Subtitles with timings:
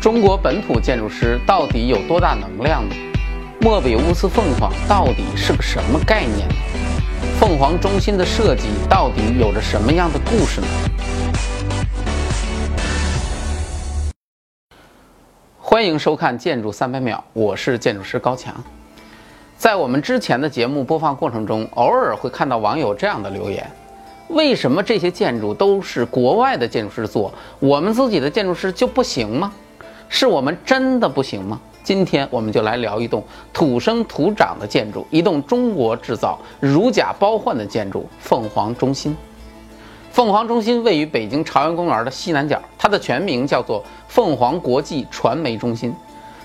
[0.00, 2.94] 中国本土建筑师到底有多大能量呢？
[3.60, 6.48] 莫比乌斯凤凰到底是个什么概念？
[7.40, 10.66] 凤凰中心的设计到底有着什么样的故事呢？
[15.58, 18.54] 欢迎收看《建筑三百秒》，我是建筑师高强。
[19.56, 23.68] 在我们之前的节目播放过程中，偶尔会看到网友这样的留言：
[24.28, 29.52] 为什么这些建筑都是国外的建筑师做，我们自己的建筑师就不行吗？
[30.08, 31.60] 是我们真的不行吗？
[31.84, 39.16] 今天我们就来聊一栋土生土长的建筑，一栋中国制造、如假包换的建筑——凤凰中心。
[40.10, 45.94] 凤凰中心位于北京朝阳公园的西南角，它的全名叫做凤凰国际传媒中心。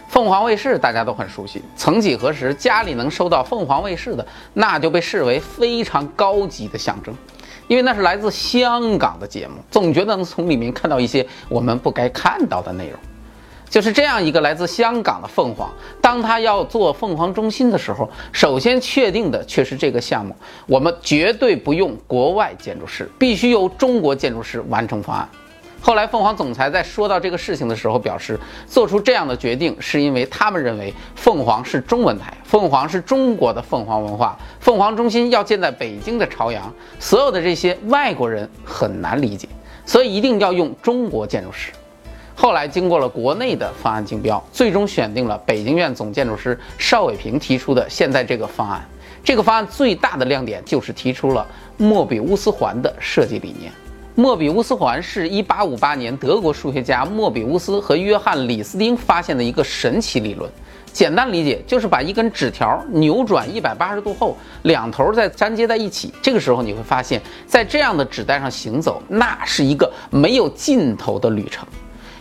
[0.07, 7.13] 凤凰卫视大家都很熟悉，曾几何时，家里能收到凤凰卫视的，那就被视为非常高级的象征，
[7.67, 12.97] 因为那是来自香港的节目，总觉得能从里面看到一些我们不该看到的内容。
[13.73, 15.67] 就是这样一个来自香港的凤凰，
[15.99, 20.35] 当他要做凤凰中心的时候，首先确定的却是这个项目，
[20.67, 25.27] 我们绝对不用国外建筑师，必须由中国建筑师完成方案。
[25.81, 39.47] 后来，凤凰总裁在说到这个事情的时候表示，做出这样的决定是因为他们认为凤凰是中文台，凤凰是中国的凤凰文化，凤凰中心要建在北京的朝阳，所有的这些外国人很难理解，
[39.83, 41.71] 所以一定要用中国建筑师。
[42.43, 48.85] 后来经过了国内的方案竞标，最终选定了北京院总建筑师邵伟平提出的现在这个方案。
[49.23, 53.71] 这个方案最大的亮点就是提出了莫比乌斯环的设计理念。
[54.13, 60.51] 莫比乌斯环是一八五八年德国数学家莫比乌斯和约翰李斯丁发现的一个神奇理论。
[60.91, 66.13] 简单理解就是把一根纸条扭转一百八十度后，两头再粘接在一起。
[66.21, 71.65] 这个时候你会发现，在这样的纸带上行走，那是一个没有尽头的旅程。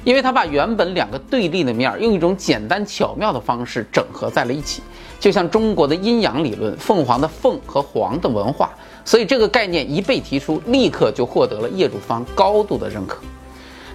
[0.05, 4.83] 因为它把原本两个对立的面儿用一种简单巧妙的方式整合在了一起，
[5.21, 8.71] 就像中国的阴阳理论，凤凰的凤和凰的文化，
[9.05, 13.23] 所以这个概念一被提出，立刻就获得了业主方高度的认可。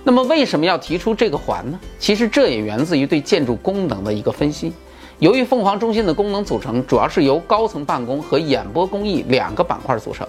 [0.03, 1.77] 那么为什么要提出这个环呢？
[1.99, 4.71] 其实这也源自于对建筑功能的一个分析。
[5.19, 10.25] 由于凤凰中心的功能组成主要是由高层办公和演播工艺两个板块组成，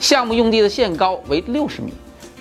[0.00, 1.92] 项目用地的限高为六十米。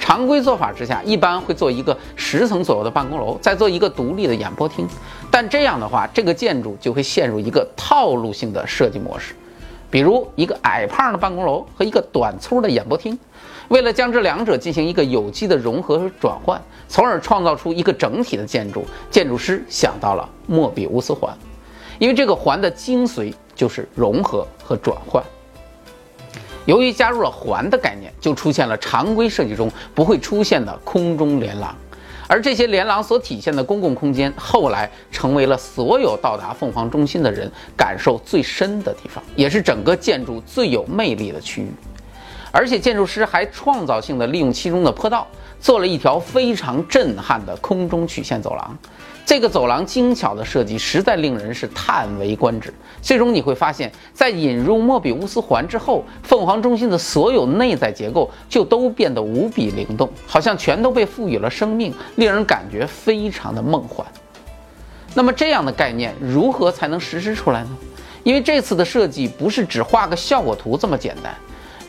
[0.10, 4.88] 常规做法之下，一般会做一个十层左右的办公楼，再做一个独立的演播厅。
[5.30, 9.36] 但这样的话，这个建筑就会陷入一个套路性的设计模式，
[9.92, 13.16] 比如一个矮胖的办公楼和一个短粗的演播厅。
[13.68, 21.32] 为了将这两者进行一个有机的融合和转换，从而创造出一个整体的建筑，建筑师想到了莫比乌斯环，
[22.00, 25.24] 因为这个环的精髓就是融合和转换。
[26.70, 31.76] 由于加入了环的概念，就出现了常规设计中不会出现的空中连廊，
[32.28, 41.72] 而这些连廊所体现的公共空间，后来成为了所有到达凤凰中心的人感受最深的地方，也是整个建筑最有魅力的区域。
[42.52, 45.28] 而且建筑师还创造性的利用其中的坡道，
[45.60, 48.78] 做了一条非常震撼的空中曲线走廊。
[49.26, 52.74] 这个走廊精巧的设计实在令人是叹为观止。
[53.00, 64.06] 最终你会发现，在引入莫比乌斯环之后，凤凰中心的所有内在结构就都变得无比灵动，好像全都被赋予了生命，令人感觉非常的梦幻。
[65.14, 67.70] 那么这样的概念如何才能实施出来呢？
[68.24, 71.36] 因为这次的设计不是只画个效果图这么简单。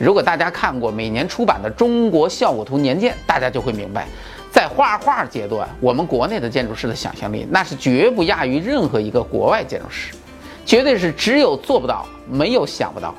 [0.01, 4.09] 如果大家看过每年出版的《中国效果图年鉴》，大家就会明白。
[4.51, 10.15] 在画画阶段，我们国内的建筑师的想象力那是绝不亚于任何一个国外建筑师，
[10.65, 13.15] 绝对是只有做不到，没有想不到。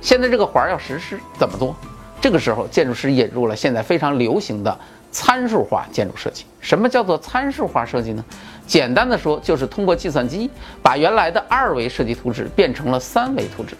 [0.00, 1.74] 现在这个环要实施怎么做？
[2.20, 4.78] 这个时候，建筑师引入了现在非常流行的
[5.10, 6.44] 参数化建筑设计。
[6.60, 8.24] 什么叫做参数化设计呢？
[8.68, 10.48] 简单的说，就是通过计算机
[10.80, 13.74] 把原来的二维设计图纸变成了三维图纸。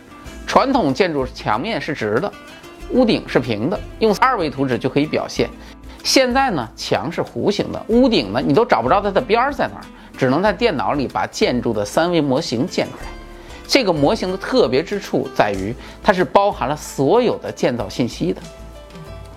[0.50, 2.32] 传统建筑墙面是直的，
[2.90, 5.48] 屋顶是平的，用二维图纸就可以表现。
[6.02, 9.84] 现在呢，墙是弧形的，屋顶呢，你都找不着它的边儿在哪儿，
[10.18, 13.06] 只能在电脑里把建筑的三维模型建出来。
[13.68, 15.72] 这个模型的特别之处在于，
[16.02, 18.42] 它是包含了所有的建造信息的，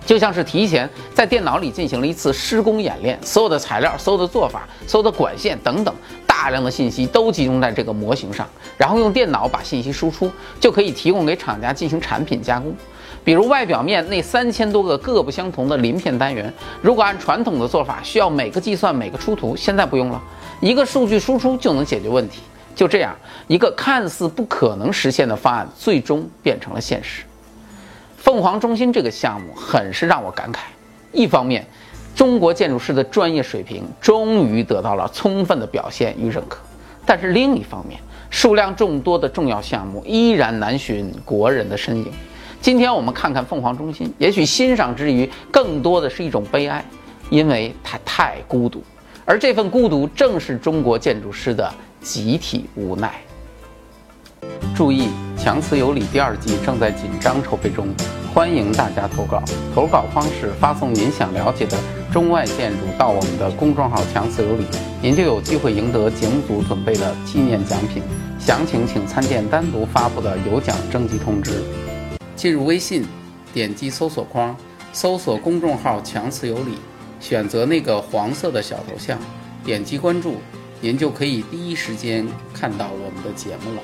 [0.06, 5.94] 就像是提前在电脑里进行了一次施工演练，所有的材料、所有的做法、所有的管线等等，
[6.26, 8.46] 大量的信息都集中在这个模型上，
[8.76, 10.30] 然后用电脑把信息输出，
[10.60, 12.74] 就可以提供给厂家进行产品加工。
[13.24, 16.52] 比如外表面那三千多个各不相同的鳞片单元，
[16.82, 20.22] 如果按传统的做法，需要每个计算每个出图，现在不用了，
[20.60, 22.40] 一个数据输出就能解决问题。
[22.74, 23.16] 就这样，
[23.46, 27.22] 一个看似不可能实现的方案，最终变成了现实。
[28.24, 30.60] 凤凰中心这个项目很是让我感慨，
[31.12, 31.62] 一方面，
[32.16, 36.58] 中国建筑师的专业水平终于得到了充分的表现与认可。
[37.04, 38.00] 但是另一方面，
[38.30, 42.10] 数量众多的重要项目依然难寻国人的身影。
[42.62, 46.82] 今天我们看看凤凰中心，也许欣赏之余，更多的是一种悲哀，
[47.28, 48.82] 因为它太孤独，
[49.26, 53.12] 而这份孤独正是中国建筑师的集体无奈。
[54.74, 57.88] 注意，强词有理第二季正在紧张筹备中，
[58.32, 59.42] 欢迎大家投稿。
[59.74, 61.76] 投稿方式：发送您想了解的
[62.12, 64.64] 中外建筑到我们的公众号“强词有理”，
[65.02, 68.02] 您就有机会赢得节目组准备的纪念奖品。
[68.38, 71.62] 详情请参见单独发布的有奖征集通知。
[72.34, 73.04] 进入微信，
[73.52, 74.56] 点击搜索框，
[74.92, 76.78] 搜索公众号“强词有理”，
[77.20, 79.18] 选择那个黄色的小头像，
[79.64, 80.36] 点击关注，
[80.80, 83.80] 您就可以第一时间看到我们的节目了。